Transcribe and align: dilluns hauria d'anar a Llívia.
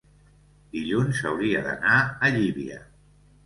dilluns 0.75 1.21
hauria 1.31 1.63
d'anar 1.69 2.01
a 2.09 2.35
Llívia. 2.41 2.83